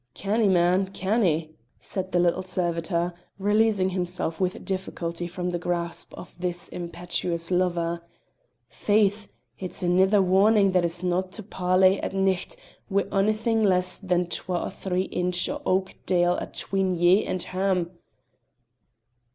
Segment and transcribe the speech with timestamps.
[0.15, 6.33] "Canny, man, canny!" said the little servitor, releasing himself with difficulty from the grasp of
[6.39, 8.01] this impetuous lover.
[8.67, 9.27] "Faith!
[9.59, 12.55] it's anither warnin' this no' to parley at nicht
[12.89, 17.91] wi' onything less than twa or three inch o' oak dale atween ye and herm."